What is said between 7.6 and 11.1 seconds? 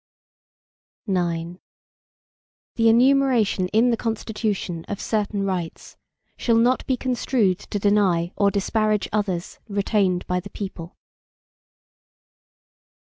deny or disparage others retained by the people.